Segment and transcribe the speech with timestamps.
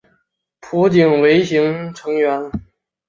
[0.61, 2.51] 浦井唯行成员。